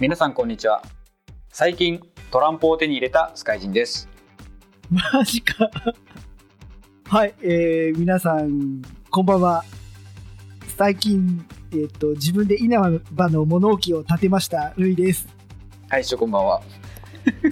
[0.00, 0.82] 皆さんこんにちは
[1.50, 2.00] 最近
[2.30, 4.08] トランプを手に入れたスカイジンです
[4.88, 5.70] マジか。
[7.06, 9.62] はい、えー、皆さん、こんばんは。
[10.78, 15.28] 最近、えっ、と、自分で稲葉の物置を建てました、ルイです。
[15.90, 16.62] はいしょこんばんは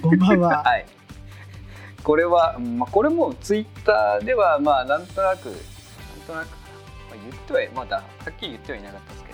[0.00, 0.62] こんばんは。
[0.64, 0.86] はい
[2.02, 5.54] これは、まあ、これもツイッターではまあなんとなくなん
[6.26, 9.27] となく、まあ、言ってはいまだはっきり言ってはいなかったです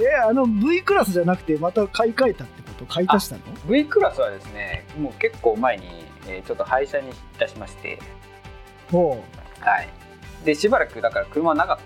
[0.00, 2.86] えーあの V クラスじゃなくて、また買い替えたってこと？
[2.86, 5.84] 買い足したの？V クラスはですねもう結構前に、
[6.26, 7.98] えーちょっと廃車にいたしまして。
[8.90, 9.22] ほ
[9.60, 9.88] はい。
[10.44, 11.82] でしばらくだから車はなかった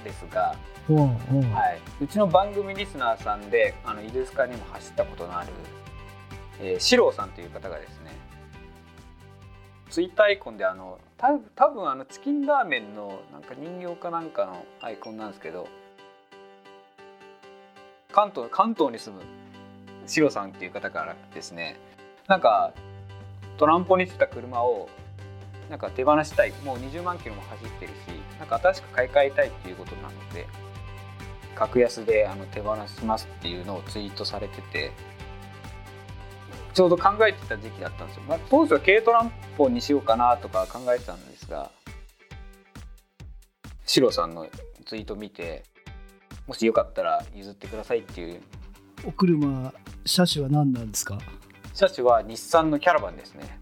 [0.00, 0.54] んですが、
[0.88, 0.94] う。
[0.94, 1.42] ほうほう。
[1.52, 5.48] はい、うちの番組リスナーさんであの伊豆スカにも走ったことのある、
[6.60, 8.12] えー、四郎さんという方がですね
[9.90, 15.66] ツイッターアイコンであのた多分あのチキンラーメンのなんか人形かなんかのアイコンなんですけど
[18.14, 19.22] 関東関東に住む
[20.06, 21.76] 四郎さんっていう方からですね
[22.28, 22.72] なんか
[23.58, 24.88] トランポにしてた車を
[25.68, 27.94] なんか手放したいもう20万キロも走ってるし
[28.38, 30.46] なんか新しく買い替えたいっていうことなので
[31.56, 34.92] 格安であの手放しますっていうのをツイートされてて
[36.72, 41.72] ちょうど考えてた時期だったんですよ、まあ、当時は軽トランポにしようかなとか考えてたんですが
[43.86, 44.46] シロさんの
[44.86, 45.64] ツイート見て
[46.46, 48.40] もしよかったら譲ってくださいっていう。
[49.06, 49.72] お車、
[50.04, 51.18] 車種は何なんですか？
[51.72, 53.58] 車種は日産のキャラバンですね。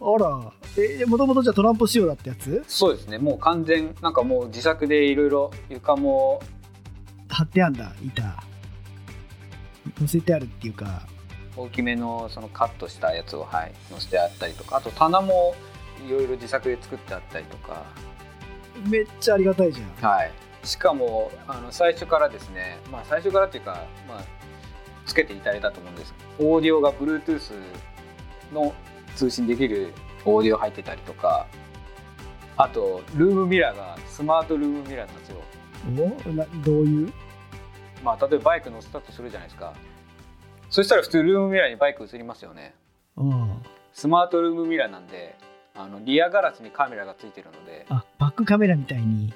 [0.00, 2.64] あら、えー、もともとじゃあトランポ仕様だったやつ？
[2.66, 3.18] そうですね。
[3.18, 6.42] もう完全なんかもう自作でいろいろ床も。
[7.28, 8.22] 貼ってあんだ、板。
[10.00, 11.06] 乗せてあるっていうか、
[11.56, 14.76] 大きめのそのカットしたやつを、はい、乗せてあったりとか。
[14.76, 15.54] あと棚も
[16.06, 17.84] いろいろ自作で作ってあったりとか、
[18.88, 20.10] めっちゃありがたいじゃん。
[20.10, 20.32] はい、
[20.64, 24.22] しかもあの最初からですね、まあ、最初からっていうか、まあ、
[25.06, 26.14] つけていただいたと思うんです。
[26.38, 27.52] オーディオが Bluetooth
[28.52, 28.72] の
[29.16, 29.92] 通信できる
[30.24, 31.46] オーディオ入ってたりとか
[32.56, 35.42] あとルームミラーがスマートルームミラーなんですよ、
[36.26, 37.12] おなどういう？
[38.04, 39.74] まあ、例えばバイク乗せたとするじゃないですか。
[40.70, 42.74] そしたら普通ルームミラーにバイク映りますよね。
[43.16, 43.62] うん。
[43.92, 45.36] スマートルームミラーなんで
[45.74, 49.32] あのリアガラスにカメラがついてるので、あ、バックカメラみたいに。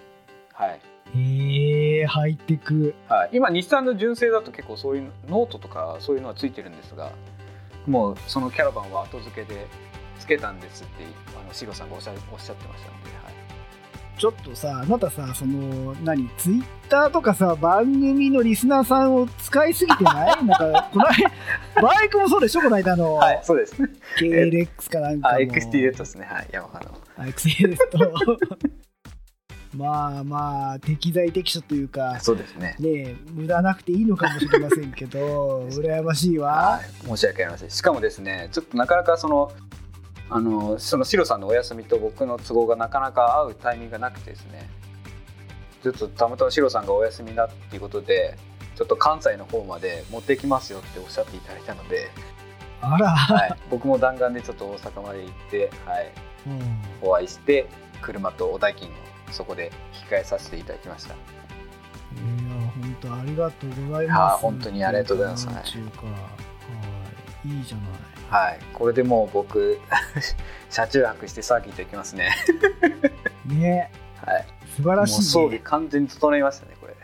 [0.53, 0.81] はい
[1.17, 2.95] へえー、ハイテク。
[3.09, 7.13] はい、今日産の純正だと結構そういうノートとかそういうのはついてるんですが
[7.87, 9.67] もうそのキャラバンは後付けで
[10.19, 11.05] つけたんですって
[11.41, 13.35] あのシロさんがおっしゃおっしゃってましたので、はい、
[14.19, 20.37] ちょっとさ、あなたさ、その、何、ツイッターとかさ、番組のリスナーさんを使いすぎてない？
[20.45, 21.31] なんか、この間、
[21.83, 23.15] バイクもそうでしょ、この間の。
[23.15, 23.89] はい、そうですね
[24.19, 25.35] KLX かなんかも。
[25.35, 27.99] あ XT レッドですねはいヤマハのあ XT ですと。
[29.77, 32.77] まあまあ、適材適所というか、そうですね。
[32.79, 36.53] ねえ、無駄なくていいのかもしれませんけど、 羨ましいわ。
[36.53, 36.81] は。
[36.81, 37.71] い、申し訳ありません。
[37.71, 39.53] しかもですねちょっとなかなかその
[40.29, 44.69] あのそのシロさんのお休みと僕の都合がなかなか合うタイミングがなくてですね。
[45.83, 48.37] ちょっとたまたまシロさんがお休みだっていうことで
[48.75, 52.09] ちょっと関西の方まで持ってきますよっておっしゃっていただいたので、
[52.81, 56.13] あら、はい、僕も弾丸でちょっと大阪まで行って、はい、
[56.47, 57.09] うん。
[57.09, 57.67] お会いして
[58.03, 58.93] 車とお代金を
[59.31, 61.15] そこで引き換えさせていただきました。
[61.15, 61.21] いや
[62.81, 64.39] 本当ありがとうございはます。
[64.39, 65.47] い本当にありがとうございます。
[65.49, 65.53] は
[67.45, 67.87] い、いいじゃない。
[68.29, 68.59] はい。
[68.73, 69.79] これでもう僕
[70.71, 72.31] 車中泊してサーキット行きますね。
[73.47, 73.91] ね、
[74.25, 74.47] はい。
[74.77, 75.61] 素晴らしい、装備ね。
[75.63, 76.95] 完全に整いましたねこれ。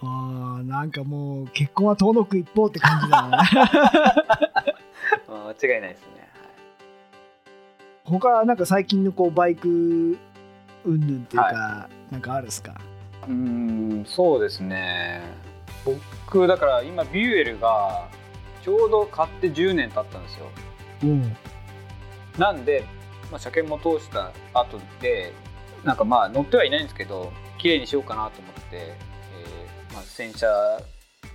[0.00, 3.38] ああ、なんかもう結婚は遠のく一方って感じだね。
[5.28, 6.28] あ間違いないですね。
[8.04, 10.18] 他なんか最近のこうバイク
[10.84, 12.80] 云々っていうか、なんかあるっすか？
[13.26, 15.22] うーんそうですね
[15.84, 18.08] 僕だから今ビューエルが
[18.62, 20.46] ちょうど買って10年経ったんですよ
[21.04, 21.36] うん。
[22.38, 22.84] なんで、
[23.30, 25.32] まあ、車検も通した後で
[25.84, 30.46] なんかまあ乗ってはいないんですけど綺麗にしようかなと思って、えーまあ、洗車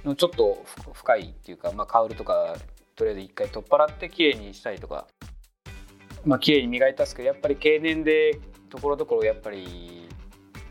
[0.03, 2.55] のちょっとふ深いっていうか、まあ、カウルとか
[2.95, 5.07] とりあえず一回取っ払って綺麗にしたりとか
[6.25, 8.39] まあ綺麗に磨いたんですけどやっぱり経年で
[8.69, 10.07] ところどころやっぱり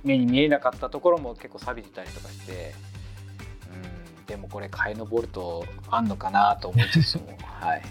[0.04, 2.74] 目に見えなかったところも結構錆びてたりとかして
[4.20, 7.82] うんでもこれ替えのボルトあんのかなと思いつつも はい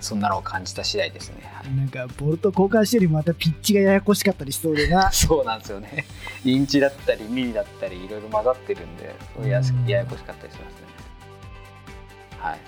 [0.00, 1.50] そんなのを感じた次第ですね。
[1.52, 5.10] はいなんかボルト交換してよりまたピッチがややこしかったりしそうでな。
[5.12, 6.06] そうなんですよね。
[6.44, 10.78] インチだったりミリだったりいろいろ混ざってるんで、ややこしかったりしますね。
[12.38, 12.58] はい。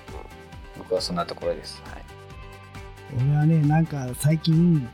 [0.79, 1.81] 僕はそんなところです。
[1.85, 2.03] はい。
[3.17, 4.89] 俺はねなんか最近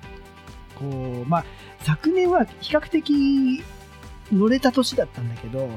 [0.78, 1.44] こうまあ
[1.80, 3.62] 昨年は比較的
[4.32, 5.68] 乗れた年だったんだけど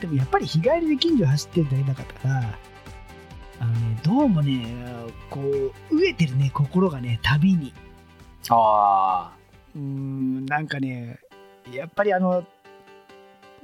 [0.00, 2.58] でもやっぱり日帰りで近所走ってんだいなかったから
[3.60, 4.66] あのねどうもね
[5.30, 7.72] こう飢えてるね心がね旅に。
[8.48, 9.32] あ
[9.74, 11.18] うーんなんかね
[11.72, 12.44] やっぱりあの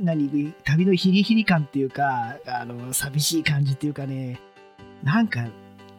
[0.00, 4.40] 何旅のヒリヒリ感っていうかあの寂しい感じっていうかね
[5.04, 5.46] なんか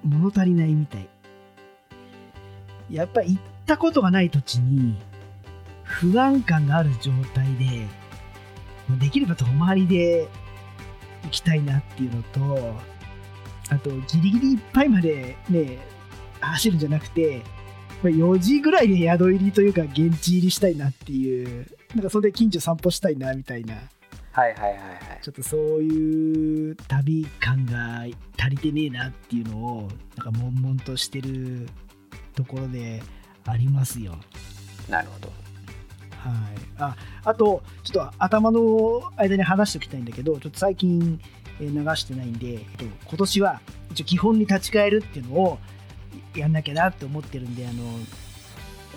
[0.04, 1.07] 物足りないみたい。
[2.92, 4.98] やっぱり行ったことがない土地に
[5.83, 7.88] 不安感がある状態で
[9.00, 10.27] できれば遠回りで
[11.24, 12.75] 行きたいなっていうのと
[13.69, 15.80] あとギリギリいっぱいまでね
[16.42, 17.42] 走るんじゃなくて
[18.01, 25.19] まあ4時ぐらいで宿入りというか現地入りしたいなっていうなんかそれで近所散歩したいなみたいなあはいはいはいはい。
[25.21, 28.06] ちょっとそういう旅感が
[28.38, 31.69] 足りてねえなっていうのをなんか悶々としてる
[32.36, 33.04] ところで
[33.45, 34.16] ありますよ。
[34.90, 35.28] なるほど。
[36.24, 36.34] はい、
[36.78, 36.95] あ
[37.25, 41.19] あとちょっと頭の間に話しておきたいんだけどちょっと最近
[41.60, 43.62] えー流してないんで、えっと、今年は
[43.92, 45.60] 一応基本に立ち返るっていうのを
[46.36, 47.84] やんなきゃなって思ってるんであの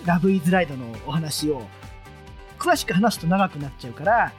[0.05, 1.61] ラブイズライドのお話を
[2.57, 4.33] 詳しく話すと長くなっちゃうから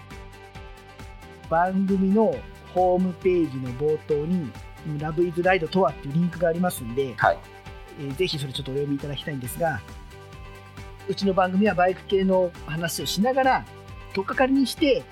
[1.49, 2.35] 番組の
[2.75, 4.51] ホームページの冒頭に
[4.99, 7.39] 「ラブイズライドとは」っていうリンクがありますんで、はい
[7.99, 9.81] えーぜひそれちょっとお読みいただきたいんですが
[11.09, 13.65] うちの番組はバイク系の話をしながら
[14.15, 15.03] とっかかりにして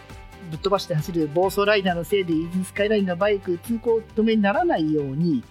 [0.50, 5.42] ぶっ飛ばして走る暴走ライダーのせいでイーズスカイラインのバイク通行止めにならないように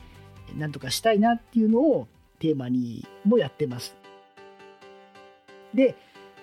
[0.57, 2.07] なんとかしたいなっていうのを
[2.39, 3.95] テーマにもやってます。
[5.73, 5.95] で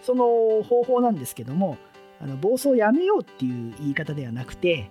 [0.02, 1.78] その方法なんですけども
[2.20, 4.90] あの暴走をやめようっていう言い方ではなくて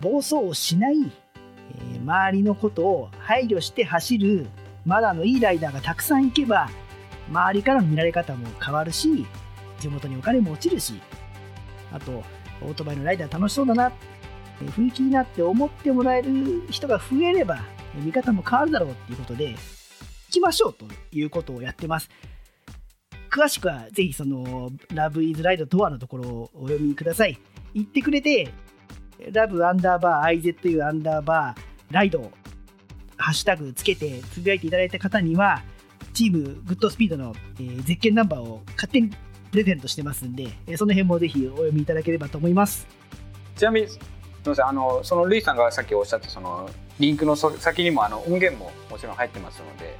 [0.00, 4.46] 暴走をしない、えー周りのことを配慮して走る
[4.84, 6.68] マナーのいいライダーがたくさんいけば
[7.28, 9.26] 周りからの見られ方も変わるし
[9.80, 11.00] 地元にお金も落ちるし
[11.92, 12.22] あと
[12.62, 13.92] オートバイのライダー楽しそうだな
[14.60, 17.60] 雰囲気いいなって思ってもらえる人が増えれば
[17.94, 19.56] 見方も変わるだろうっていうことで行
[20.30, 22.10] きましょうということをやってます。
[23.30, 27.38] 詳しくはぜひそのラブイズライドドアのところをお読みください。
[27.74, 28.52] 言ってくれて
[29.32, 32.30] ラブアンダーバー IZU アンダーバーライド
[33.16, 35.62] ハッシュタグつけてつぶやいていただいた方には
[36.12, 39.10] チームグッドスピードの、えーゼッケンナンバーを勝手に
[39.50, 42.86] プレゼントしてますんで、えーその辺もぜひお読みいただければと思います。
[43.56, 43.98] ちなみにす
[44.44, 46.68] みませんあのそのルイさんがさっきおっしゃったその
[47.00, 49.96] リンクのそ先にもあの音源ももちろん入ってますので、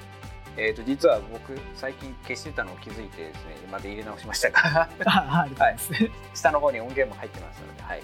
[0.56, 4.60] えー、と実は僕最近消してたのを気づいてですねまた入れ直しましたが
[5.06, 6.10] あありがとうござい。
[6.34, 8.02] 下の方に音源も入ってますので、はい、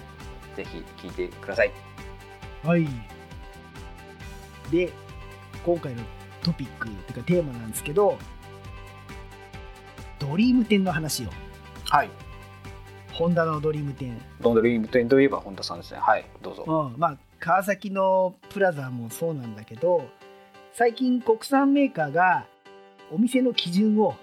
[0.55, 1.71] ぜひ聞いてください。
[2.63, 2.87] はい。
[4.71, 4.91] で、
[5.65, 6.03] 今回の
[6.41, 8.17] トピックというかテーマなんですけど、
[10.19, 11.29] ドリーム10の話を。
[11.89, 12.09] はい。
[13.13, 14.17] ホンダのドリーム10。
[14.41, 15.99] ドリーム10といえば本田さんですね。
[15.99, 16.63] はい、どうぞ。
[16.65, 20.07] うん、まあ川崎のプラザもそうなんだけど
[20.73, 22.45] 最近国産メーカーが
[23.11, 24.15] お店の基準を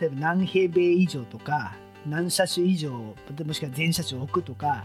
[0.00, 3.14] 例えば何平米以上とか何車種以上も
[3.52, 4.84] しくは全車種置くとか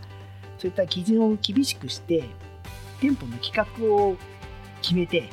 [0.60, 2.30] そういった基準を厳しくして
[3.00, 4.16] 店舗の規格を
[4.82, 5.30] 決めて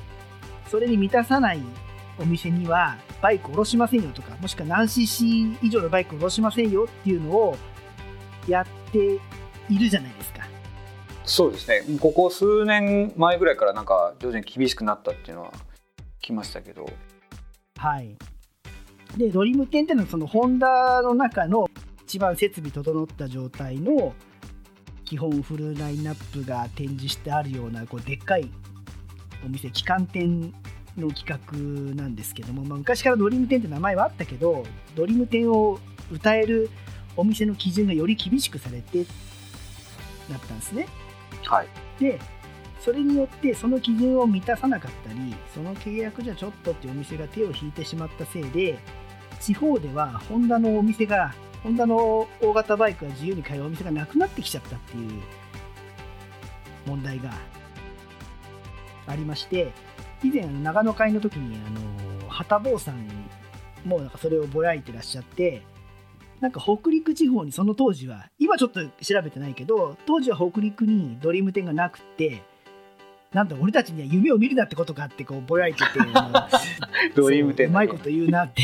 [0.70, 1.62] それに満たさない
[2.18, 7.56] お店にはバイクを下ろしませんよとかもしくは何 cc 以上のバイクを下ろしませんよっていうのを
[8.46, 9.18] やって
[9.68, 10.46] いるじゃないですか。
[11.24, 11.82] そうですね。
[12.00, 15.52] ここ数年前ぐらいからなんか徐々に厳しくなったっていうのは
[16.20, 16.88] 聞きましたけど、
[17.76, 18.16] はい。
[19.16, 21.68] で、ドリーム10っていうのはそのホンダの中の
[22.04, 24.14] 一番設備整った状態の
[25.04, 28.50] 基本フルラインナップが展示してあるようなこうでっかい
[29.44, 30.52] お店、旗艦店
[30.96, 31.56] の企画
[31.94, 34.64] なんですけども、まあ、昔からドリーム10って名前はあったけど、
[34.94, 35.80] ドリーム10を
[36.10, 36.70] 歌える
[37.16, 38.98] お店の基準がより厳しくされて
[40.30, 40.86] なったんですね。
[41.44, 41.68] はい。
[41.98, 42.18] で
[42.80, 48.78] それによってその基準を満たさなかったりその契約じゃちょっとっていうお店が手を引いてしまったせいで
[49.40, 55.10] 地方ではホンダのお店がホンダの大型バイクが自由に買えるお店がなくなってきちゃったっていう
[56.86, 57.32] 問題が
[59.08, 59.72] ありまして
[60.22, 61.70] 以前長野会の時にあ
[62.24, 63.06] の旗坊さん
[63.84, 65.62] もなんかそれをぼやいてらっしゃって
[66.40, 72.42] なんか北陸地方にその当時は今ちょっと調べてないけど当時は北陸にドリーム店がなくて
[73.32, 75.84] なんだ俺たちには夢を見るなってことかってこうぼやいてて
[77.14, 78.62] ドリーム10そううまいこと言うなって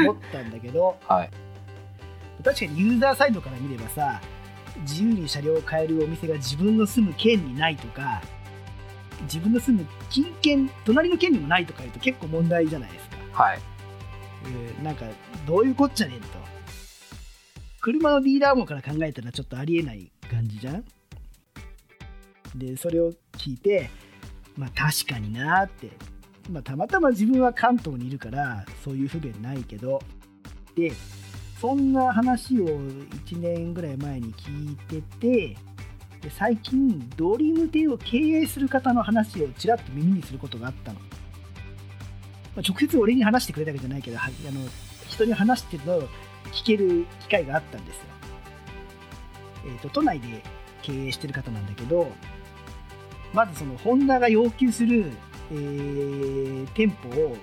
[0.00, 1.30] 思ったんだけどはい。
[2.44, 4.20] 確かにユーザーサイドから見ればさ
[4.80, 8.22] 自由に車両を買えるお店が自分の住む県にないとか
[9.22, 13.42] 自分の住む近県隣の県にもないとか言うと結構問題じゃないですか。
[13.42, 13.58] はい。
[14.44, 15.04] えーなんか
[15.46, 16.26] どういうこっちゃねんと
[17.80, 20.84] 車のディーラー網から考えたらちょっとありえない感じじゃん
[22.54, 23.90] でそれを聞いて
[24.56, 25.90] まあ確かになって、
[26.50, 30.00] まあ、たまたま自分は関東にいるからそういう不便ないけど
[30.74, 30.92] で
[31.60, 35.56] そんな話を1年ぐらい前に聞いててで
[36.30, 41.04] 最近ドリーム店を経営する方の話をちらっと耳にすることがあったの、ま
[42.56, 44.60] あ、直接俺に話してくれたわけじゃないけどあの
[45.08, 46.02] 人に話してるのを
[46.52, 48.02] 聞ける機会があったんですよ、
[49.66, 50.42] えーと都内で
[50.82, 52.10] 経営してる方なんだけど
[53.32, 55.12] まずそのホンダが要求する、
[55.52, 57.36] えー店舗を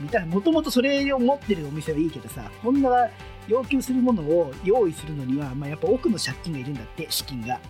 [0.00, 3.10] 見たもともとそれを持ってるお店はいいけどさホンダが
[3.48, 7.60] 要求するものを用意するのには、まあ、やっぱ奥の借金がいるんだって資金が。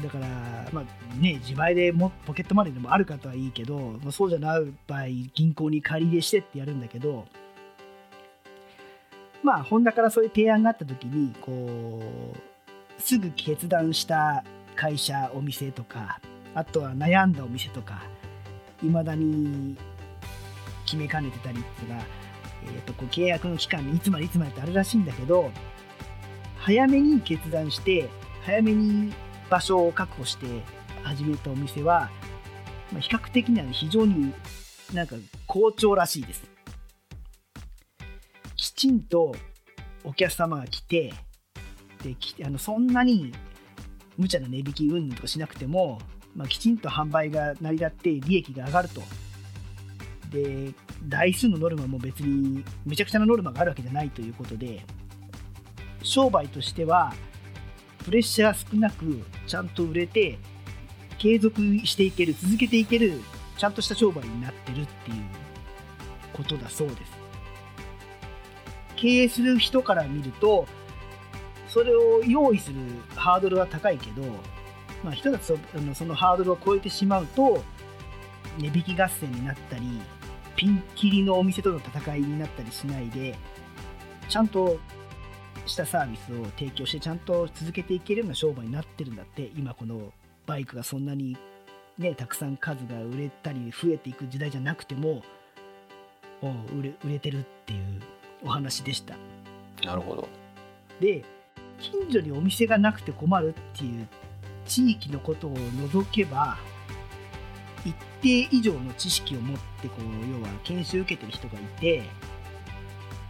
[0.00, 0.26] だから
[0.72, 7.26] まあね自前でもポケットマネーでもある方はいいけど、まあ、そうじゃない場合銀行に借り入れしてってやるんだけど
[9.42, 12.00] まあホンダからそういう提案があった時にこ
[12.98, 14.44] うすぐ決断した
[14.76, 16.20] 会社お店とか
[16.54, 18.02] あとは悩んだお店とか
[18.82, 19.76] いまだに
[20.84, 22.04] 決めかねてたりっていうのが、
[22.64, 25.50] えー、とこう契約の期間にいつまでいつまでってあるらしいんだけど
[26.56, 28.08] 早めに決断して
[28.44, 29.12] 早めに
[29.50, 30.46] 場所を確保して
[31.02, 32.10] 始めたお店は、
[32.92, 34.32] まあ、比較的には非常に
[34.92, 36.42] なんか好調らしいです。
[38.56, 39.34] きちんと
[40.04, 41.12] お客様が来て
[42.02, 43.32] であのそんなに
[44.16, 45.98] 無茶な値引き云々とかしなくても、
[46.34, 49.02] まあ、きちんと販売が成り立って利益が上がると。
[50.30, 50.72] で
[51.08, 54.82] 台数のノルマも別にめちゃくちゃなノルマがあるわけじゃないということで
[56.02, 57.12] 商売としては
[58.02, 60.38] プレッシャー少なくちゃんと売れて
[61.18, 63.20] 継続していける続けていける
[63.56, 65.16] ちゃんとした商売になってるっていう
[66.32, 67.22] ことだそうです。
[68.96, 70.66] 経営する人から見ると
[71.68, 72.76] それを用意する
[73.16, 74.22] ハードルは高いけど、
[75.02, 77.64] まあ、人たちそあのそのハードルを超えてしまうと
[78.58, 79.82] 値引き合戦になったり
[80.54, 83.36] ピンキリのお店との戦いになったりしないで
[84.28, 84.78] ちゃんと
[85.66, 90.12] したサービスを提供してちゃんと続けていけるような商売になってるんだって今この
[90.46, 91.36] バイクがそんなに
[91.98, 95.22] ねたくさん数が売れたり増えていく時代じゃなくても
[96.42, 98.00] 売れ売れてるっていう
[98.44, 99.16] お話でした。
[99.84, 100.28] なるほど。
[101.00, 101.24] で
[101.78, 104.08] 近所にお店がなくて困るっていう
[104.66, 105.54] 地域のことを
[105.92, 106.56] 除けば
[107.84, 112.02] 一定以上の知識を持ってこう要は研修受けてる人がいて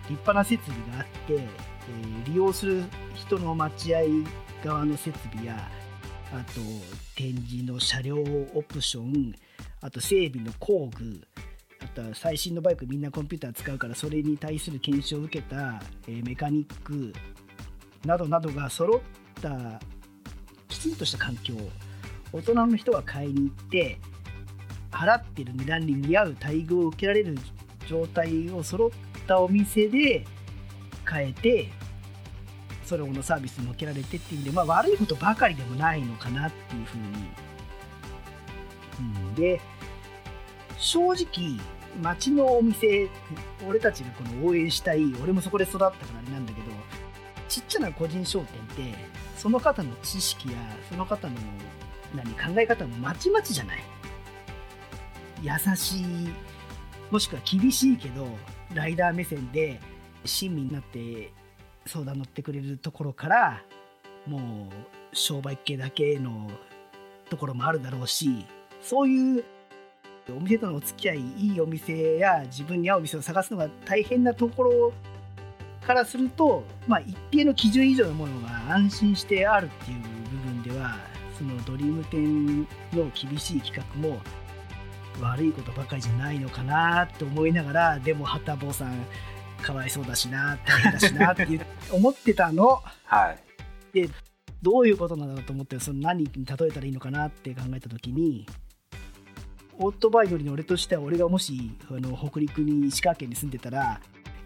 [0.08, 1.46] 立派な設備があって、
[1.88, 2.84] え利用する
[3.14, 4.00] 人の待合
[4.64, 5.70] 側の設備や
[6.32, 6.60] あと
[7.14, 9.34] 展示の車両オプション
[9.80, 11.20] あと整備の工具
[11.82, 17.12] あとは最新のバイクみんなコンピューター使うからそれに対する研修を受けた、えメカニック
[18.06, 19.00] などなどが揃っ
[19.40, 19.80] た
[20.68, 21.54] きちんとした環境
[22.32, 23.98] 大人の人が買いに行って
[24.90, 27.36] 払ってる値段に見合う待遇を受けられる
[27.86, 28.90] 状態を揃っ
[29.26, 30.24] たお店で
[31.12, 31.68] 買えて
[32.86, 37.04] それのサービスに受けられてっていうんで、まあ、悪いことばかりでもないのかなっていうふうに、
[39.00, 39.60] うん、で
[40.78, 41.60] 正直
[42.02, 43.08] 町のお店
[43.68, 46.66] 俺たちがこの応援したい俺もそこで育ったからあれなんだけど
[47.48, 48.98] ちっちゃな個人商店って
[49.36, 50.54] その方の知識や
[50.88, 51.34] その方の
[52.14, 53.82] 何考え方もまちまちじゃない。
[55.42, 56.04] 優しい
[57.10, 58.28] もしくは厳しいけど
[58.74, 59.80] ライダー目線で
[60.24, 61.32] 親身になって
[61.86, 63.62] 相談乗ってくれるところから
[64.26, 66.50] もう商売系だけの
[67.28, 68.46] ところもあるだろうし
[68.80, 69.44] そういう
[70.30, 74.92] お店とのお付き合いいいお店や自分に合うお店を探すのが大変なところ
[75.84, 80.00] からすると、まあ、一定の基準以上のものが安心してあるっていう
[80.30, 80.96] 部分では
[81.36, 82.60] そのドリーム店
[82.92, 84.20] の厳しい企画も
[85.20, 89.04] 悪いことばかりじゃないのかなって思いながらでも旗坊さん
[89.62, 91.46] かわいそうだしな大変だしなって
[91.90, 92.82] 思ってたの。
[93.04, 93.36] は
[93.94, 94.08] い。
[94.62, 98.46] どういうことなんだろうと思ってその何に例えたらいいのかなって考えた時に
[99.78, 104.00] オートバイ乗りの俺としては俺がもしあの北陸に石川県に住んでたら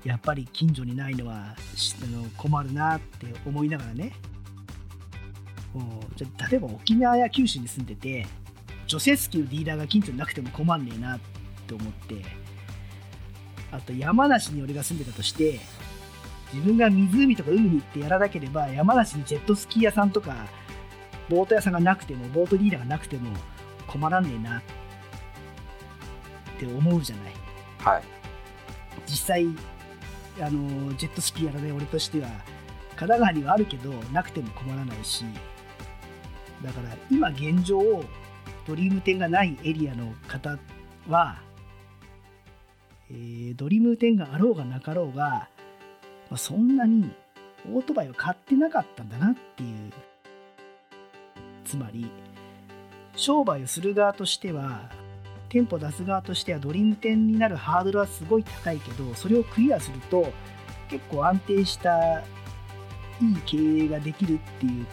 [0.04, 4.12] やっぱり近所にないのはしあの困るなって思いながらね。
[6.16, 8.26] じゃあ例えば沖縄や九州に住んでて
[8.86, 11.20] 除雪機のディーラーが近所になくても困んねえなっ
[11.66, 12.24] て思って
[13.76, 15.60] あと山梨に俺が住んでたとして
[16.52, 20.46] 自分が湖とか海に行ってやらなければ山梨にジェットスキー屋さんとか
[21.28, 23.30] ボート屋さんがなくてもボートディーラーがなくても
[23.86, 24.62] 困らんねえなっ
[26.58, 27.32] て思うじゃない。
[27.80, 28.02] はい。
[29.06, 29.46] 実際
[30.40, 32.28] あのジェットスキーやらない俺としては
[32.96, 35.24] 神奈川にはあるけどなくても困らないし
[36.64, 37.80] だから今現状
[38.66, 40.58] ドリーム店がないエリアの方
[41.08, 41.40] は、
[43.10, 45.48] えードリーム店があろうがなかろうが、ま
[46.32, 47.10] あ、そんなに
[47.72, 49.92] オートバイを買ってなかったんだなっていう。
[51.66, 52.08] つまり
[53.16, 54.90] 商売をする側としては
[55.48, 60.32] 店舗出す側としてはドリーム店になるハードルはすごい高いけどそれをクリアすると
[60.88, 62.22] 結構安定したい
[63.32, 64.86] い経営ができるっていう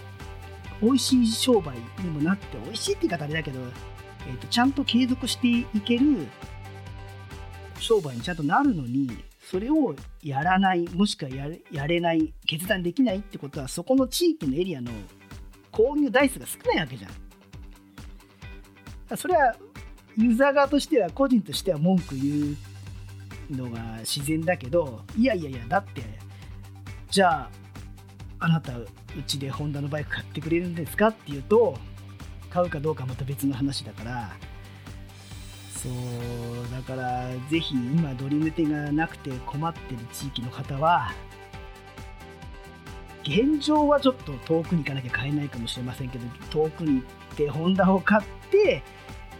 [0.81, 3.59] 美味しい商売にもなって美味しいって言い方あれだけど、
[4.27, 6.27] えーとちゃんと継続していける
[7.83, 9.09] 商売にちゃんとなるのに
[9.41, 14.91] それをやらないもしくはやれやれない決断できないってことはそこの地域のエリアの
[15.71, 17.11] 購入台数が少ないわけじゃん。
[19.17, 19.55] それは
[20.17, 22.57] ユーザー側としては個人としては文句言
[23.51, 26.01] うのが自然だけどいやいやいやだって
[27.09, 27.49] じゃあ
[28.39, 28.87] あなたう
[29.27, 31.77] ちでホンダのバイク買ってくれるんですかっていうと
[32.49, 34.31] 買うかどうかまた別の話だから
[35.83, 41.11] そうだからぜひ今ドリーム店がなくて困ってる地域の方は
[43.23, 48.81] 現状はちょっと遠くに行かなきゃ買えないかもしれませんけど遠くに行ってホンダを買って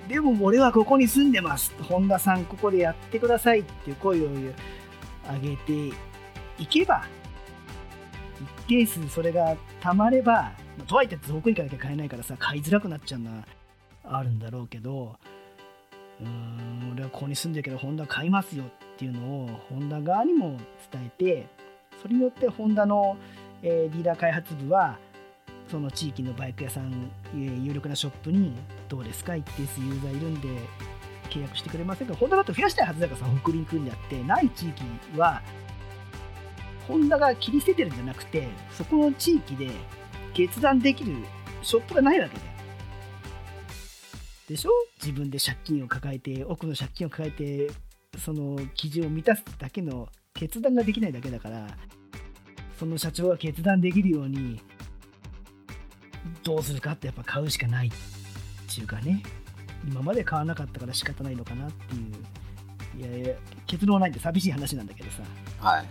[0.09, 1.73] でも俺はここに住んでます。
[1.81, 4.51] 本田さんここでやってくださいっていう声を上
[5.41, 5.95] げて
[6.59, 7.05] いけば
[8.67, 13.45] 一定数それがたまれば、まとはいって遠くに行かなきゃ買えないからさ買いづらくなっちゃうのは
[14.03, 20.57] あるんだろうけどうーん俺はここに住んでるけどホンダ買いますよっていうのをホンダ側にも
[20.91, 21.47] 伝えて
[22.01, 23.17] それによってホンダの、
[23.61, 24.97] えーディーラー開発部は
[25.71, 26.91] その地域のバイク屋さん、
[27.33, 28.53] えー有力なショップに
[28.89, 30.49] どうですか一定数ユーザーいるんで
[31.29, 32.13] 契約してくれませんか？
[32.15, 34.83] ホンダだと増やしたいはずだからさ北陸にあってない地域
[35.17, 35.41] は
[36.87, 39.71] ホンダが切り捨ててるんじゃなくてそこの地域で
[40.33, 41.15] 決断できる
[41.61, 42.52] ショップがないわけだよ
[44.47, 44.71] でしょ？
[45.01, 47.71] 自分で借金を抱えて奥の借金を抱えて
[48.19, 51.67] その基準を満たすだけの決断ができないだけだから
[52.77, 54.61] その社長が決断できるように
[56.43, 57.91] どうするかってやっぱ買うしかないっ
[58.73, 59.23] ていうかね。
[59.85, 63.11] 今まで買わなかったから仕方ないのかなっていう。
[63.11, 63.35] いやいや
[63.67, 65.21] 結論はないんで寂しい話なんだけどさ。
[65.59, 65.85] はい。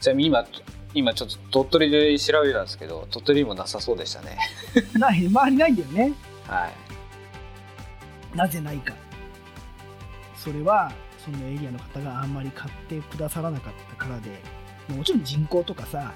[0.00, 0.46] ちなみに今
[0.94, 4.38] 今ちょっと鳥取で調べたんですけど鳥取にもなさそうでしたね。
[4.98, 6.12] ない周りないんだよね。
[6.46, 6.85] はい
[8.36, 8.94] なぜないか。
[10.36, 14.66] それはそのエリアの方があんまり買ってくださらなかったからで。
[14.94, 16.14] もちろん人口とかさ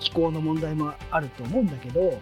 [0.00, 2.20] 気候の問題もあると思うんだけど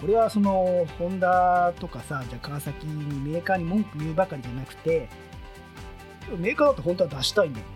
[0.00, 5.08] これはそのホンダとかさじゃ川崎にメーカーに文句言うばかりじゃなくて
[6.36, 7.68] メーカーだって本当は出したいんだもん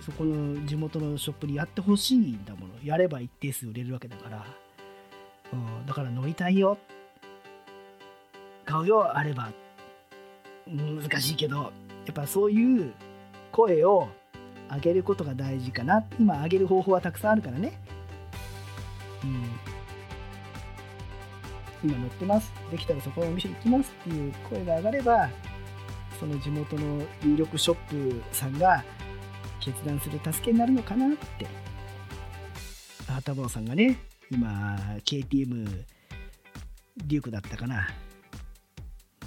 [0.00, 2.74] そこの地元のショップにやってほしいんだもの。
[2.82, 4.46] やれば一定数売れるわけだから、
[5.52, 6.78] うん、だから乗りたいよ。
[8.66, 9.50] 買うよあれば
[10.66, 11.72] 難しいけど
[12.04, 12.92] やっぱそういう
[13.52, 14.08] 声を
[14.70, 16.04] 上げることが大事かな。
[16.18, 17.80] 今上げる方法はたくさんあるからね。
[19.22, 19.26] う
[21.86, 21.90] ん。
[21.90, 22.52] 今乗ってます。
[22.70, 25.30] できたらそこのお店行きますっていう声が上がれば
[26.18, 28.84] その地元の有力ショップさんが
[29.60, 31.46] 決断する助けになるのかなって。
[33.08, 33.98] あタボさんがね
[34.30, 35.84] 今 KTM
[36.96, 37.88] デュークだったかな。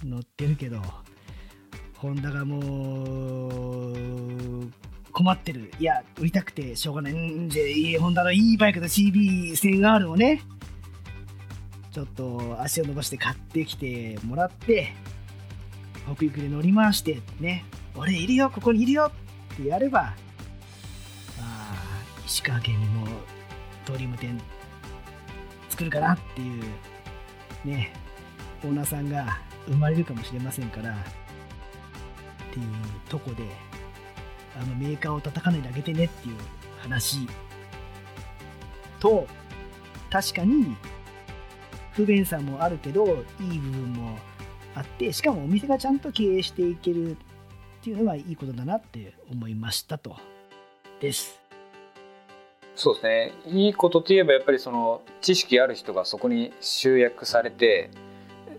[0.03, 0.81] 乗ってるけど
[1.97, 2.59] ホンダがも
[3.91, 4.71] う
[5.12, 5.71] 困ってる。
[5.79, 7.13] いや売りたくてしょうがない。
[7.13, 10.41] んでホンダのいいバイクの CB1000R をね
[11.91, 14.93] ちょっと足を伸ばして買ってきてもらって
[16.05, 19.12] 北陸で乗り回してね俺いるよここにいるよ
[19.53, 20.13] ってやればあ
[21.41, 21.75] あ
[22.25, 23.07] 石川県にも
[23.85, 24.39] ドリーム店
[25.69, 26.63] 作るかなっていう
[27.65, 27.91] ね
[28.63, 30.93] オーナーさんが生まれるかもしれませんからっ
[32.51, 32.65] ていう
[33.09, 33.43] とこで
[34.59, 36.35] あのメーカーを叩かないであげてねっていう
[36.81, 37.27] 話。
[38.99, 39.27] と
[40.09, 40.75] 確かに
[41.93, 44.17] 不便さもあるけどいい部分も
[44.75, 47.15] あってしかもお店がちゃんと経営していけるっ
[47.81, 50.17] ていうのはいいことだなって思いましたと。
[50.99, 51.39] です。
[52.75, 53.33] そうですね。
[53.45, 57.89] いいことといえばやっぱりその知識ある人がそこに集約されて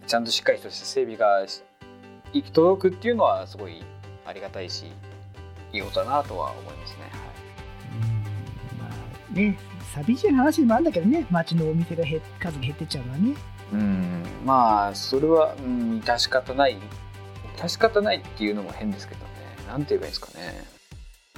[0.06, 1.46] ちゃんとしっかりとした整備が
[2.32, 3.82] 行き届くっていうのはすごい
[4.24, 4.86] ありがたいし
[5.72, 6.98] いいことだなとは思いますね。
[7.92, 9.58] うんまあね
[9.94, 13.34] 寂しい話でもあるんだけどね街のお店が減数が減ってっちゃうのはね
[13.72, 16.76] うんまあそれは、うん、致し方ない
[17.56, 19.26] 致し方ないっていうのも変ですけどね
[19.68, 20.64] なんて言えばいいんですかね。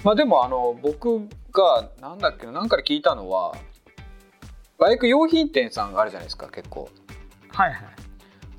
[0.04, 3.54] まあでもあの僕がなんだっけな何から聞いたのは
[4.78, 6.88] バイク用品店さんがあるじゃないですか結構。
[7.50, 8.01] はいはい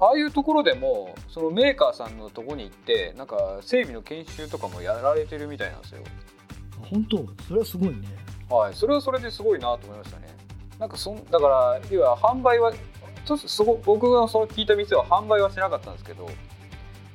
[0.03, 6.01] あああいうところでもそのメーカーさんのとこに行ってなんか整備の研修とかもやられてるみたいなんですよ。
[6.89, 7.25] 本当？
[7.47, 7.95] それはすごいね。
[8.49, 10.27] はいそれはそれですごいなと思いましたね。
[10.79, 16.29] なんかそんだから要は販売はちょっとすご僕がその聞いた店は販売はしなかったんですけど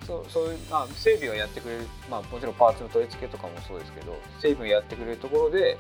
[0.07, 5.77] そうそういう、まあ、整備をやってくれる、まあ、もちろんパーツの取り付けとかもそうですけど整備をやってくれるところで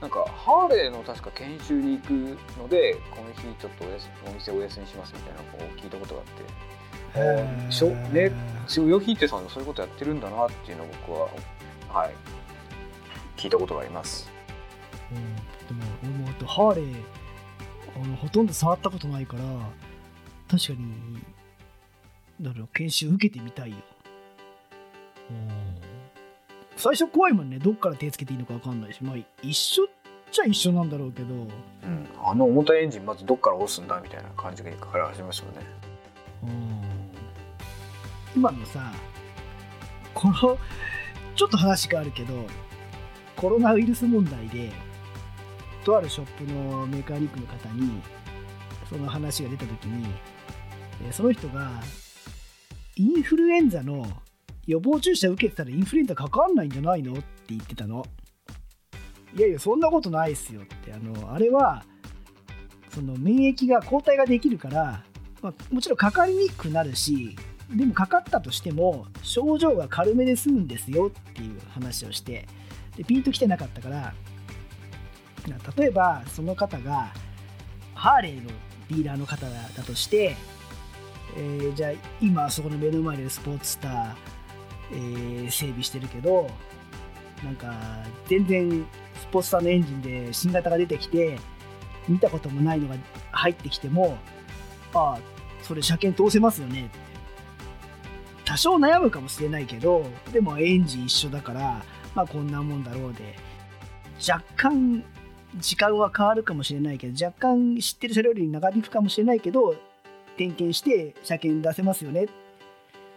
[0.00, 2.10] なんかハーレーの確か研修に行く
[2.58, 7.72] のでこの日ちょっとおやすお店お休みしますみたいなのを聞いたことがあって。
[7.72, 8.30] しょね
[8.66, 12.14] しょヨヒーテさんのそういうことやってるんだなっていうのを僕ははい。
[13.36, 14.30] 聞いたことがあります。
[15.12, 16.94] うん、でも俺もあとハーレー
[18.02, 19.42] あのほとんど触ったことないから
[20.50, 21.22] 確かに
[22.40, 23.76] だろう研修受けてみたいよ
[26.76, 27.58] 最初怖いもんね。
[27.58, 29.02] どっから手つけていいのか分かんないし。
[29.02, 29.86] まあ一緒っ
[30.30, 31.34] ちゃ一緒なんだろうけど。
[31.34, 31.48] うん、
[32.22, 35.86] あの重たいエンジンまずどっから押すんだみたいな感じから始めましたよね。
[38.34, 38.92] 今のさ
[40.12, 40.58] この
[41.34, 42.34] ちょっと話があるけど
[43.34, 44.70] コロナウイルス問題で
[45.84, 48.02] とあるショップのメーカーニックの方に
[48.88, 50.06] その話が出た時に
[51.02, 51.70] えーその人が
[52.96, 54.06] インフルエンザの
[54.66, 57.12] 予防注射受けてたらインフルエンザかかんないんじゃないの？
[57.12, 58.04] って言ってたの。
[59.36, 60.92] いやいやそんなことないっすよって。
[60.92, 61.84] あのあれは
[62.90, 65.04] その免疫が抗体ができるから、
[65.42, 67.36] まあ、もちろんかかりにくくなるし
[67.70, 72.46] でもかかったとしても症状が軽めで済むんですよっていう話をして
[72.96, 74.14] でピンときてなかったから
[75.76, 77.12] 例えばその方が
[77.94, 78.50] ハーレーの
[78.88, 80.34] ディーラーの方だとして、
[81.36, 84.14] えーじゃあ今そこの目の前でスポーツスター、
[84.92, 86.50] えー整備してるけど
[87.44, 87.72] なんか
[88.26, 88.86] 全然
[89.20, 91.38] スポーツスターのエンジンで新型が出てきて
[92.08, 92.96] 見たこともないのが
[93.32, 94.18] 入ってきても
[94.94, 95.18] ああ
[95.62, 96.86] それ車検通せますよね。
[96.86, 96.98] って
[98.44, 101.82] 多少悩むかもしれないけどでもエンジン一緒だから
[102.14, 103.36] まあこんなもんだろうで。
[104.26, 105.04] 若干
[105.56, 109.76] 時間は変わるかもしれないけど若干知ってる車両より長引くかもしれないけど
[110.38, 112.24] 点検して車検出せますよね。
[112.24, 112.32] って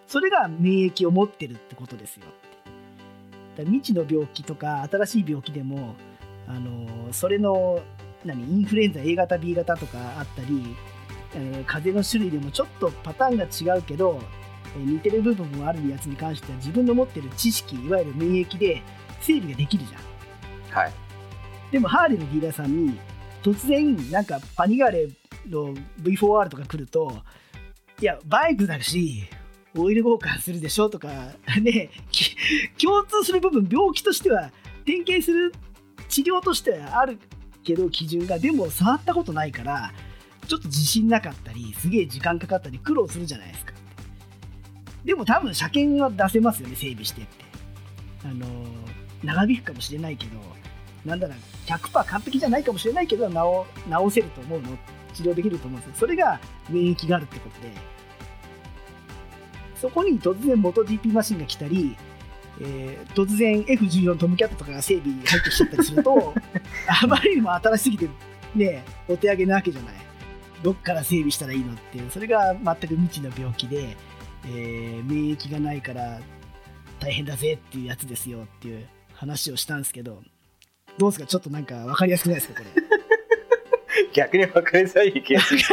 [0.09, 2.23] それが免疫を持ってるってことですよ。
[3.55, 5.95] だ未知の病気とか新しい病気でも
[6.47, 7.79] あのそれの
[8.25, 10.75] 何インフルエンザ A 型 B 型とかあったり
[11.35, 14.19] えー風邪の種類でもちょっとパターンが違うけど
[14.75, 18.81] えー似てる部分もあるやつに関しては自分の持ってる知識いわゆる免疫で
[19.21, 20.81] 整備ができるじゃん。
[20.83, 20.93] はい。
[21.71, 22.99] でもハーレーのディーラーさんに
[23.43, 25.07] 突然なんかパニガーレ
[25.47, 27.11] の V4R とか来ると
[28.01, 29.23] いやバイクだし
[29.81, 31.07] オイル交換するでしょとか
[31.61, 31.89] ね
[32.81, 34.51] 共通する部分病気としては
[34.85, 35.53] 点検する
[36.07, 37.19] 治療としてはある
[37.63, 39.93] けど基準がでも触ったことないから
[40.47, 43.73] ちょっと自信なかったりすげえ時間かかったり苦労するじゃないですか。
[45.05, 47.45] でも多分車検は出せますよね整備してって。
[48.25, 48.45] あの
[49.23, 50.37] 長引くかもしれないけど
[51.05, 51.37] なんだろう
[51.67, 54.77] 100%完璧じゃないかもしれないけど直直せると思うの？
[55.13, 55.95] 治療できると思うんですよ。
[55.99, 56.39] それが
[56.69, 57.98] 免疫があるってことで。
[59.79, 61.95] そこに突然元 GP マシンが来たり、
[62.61, 66.33] えー突然 F14 トムキャットとかが整備入ってきちゃったりすると
[67.03, 68.09] あまりにも新しすぎて
[68.55, 69.93] ねお手上げなわけじゃない。
[70.61, 72.11] どっから整備したらいいのっていう。
[72.11, 73.95] それが全く未知の病気で、
[74.45, 76.19] えー免疫がないから
[76.99, 80.21] 大変だぜっていうやつですよっていう話をしたんですけど
[80.97, 81.25] どうですか？
[81.27, 82.55] ちょっとなんか分かりやすくないですか？
[82.61, 82.83] これ。
[84.13, 85.61] 逆に分かりづらい気がする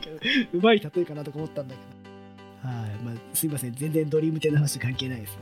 [0.00, 0.18] けど。
[0.52, 1.87] うまい例えかなとか思ったんだけど。
[1.87, 1.87] はい、
[3.04, 5.38] まあ、すいません全然ドリーム店の話関係ないですね。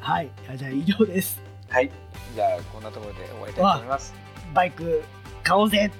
[0.00, 1.40] はいあじゃあ以上です。
[1.68, 1.90] はい
[2.34, 4.14] じゃあこんなところで終わりたいと思います。
[4.54, 5.02] バイク
[5.42, 5.90] 買おうぜ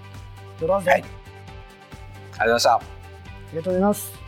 [0.61, 1.03] 乗ろうぜ、はい。
[1.03, 2.75] ありがとうございました。
[2.75, 2.81] あ
[3.53, 4.24] りがとうございます